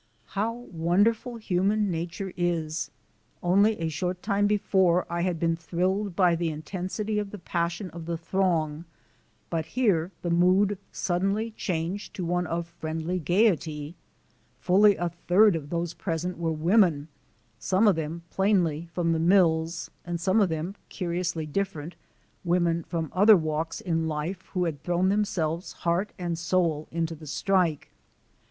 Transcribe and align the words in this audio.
How 0.33 0.51
wonderful 0.53 1.35
human 1.37 1.91
nature 1.91 2.33
is! 2.35 2.89
Only 3.43 3.79
a 3.79 3.87
short 3.89 4.23
time 4.23 4.47
before 4.47 5.05
I 5.11 5.21
had 5.21 5.39
been 5.39 5.55
thrilled 5.55 6.15
by 6.15 6.35
the 6.35 6.49
intensity 6.49 7.19
of 7.19 7.29
the 7.29 7.37
passion 7.37 7.91
of 7.91 8.07
the 8.07 8.17
throng, 8.17 8.85
but 9.51 9.67
here 9.77 10.11
the 10.23 10.31
mood 10.31 10.79
suddenly 10.91 11.51
changed 11.51 12.15
to 12.15 12.25
one 12.25 12.47
of 12.47 12.65
friendly 12.67 13.19
gayety. 13.19 13.95
Fully 14.59 14.95
a 14.95 15.07
third 15.09 15.55
of 15.55 15.69
those 15.69 15.93
present 15.93 16.39
were 16.39 16.51
women, 16.51 17.07
some 17.59 17.87
of 17.87 17.95
them 17.95 18.23
plainly 18.31 18.89
from 18.95 19.11
the 19.13 19.19
mills 19.19 19.91
and 20.03 20.19
some 20.19 20.41
of 20.41 20.49
them 20.49 20.73
curiously 20.89 21.45
different 21.45 21.93
women 22.43 22.81
from 22.85 23.11
other 23.13 23.37
walks 23.37 23.79
in 23.79 24.07
life 24.07 24.47
who 24.53 24.63
had 24.63 24.81
thrown 24.81 25.09
themselves 25.09 25.73
heart 25.85 26.11
and 26.17 26.39
soul 26.39 26.87
into 26.89 27.13
the 27.13 27.27
strike. 27.27 27.91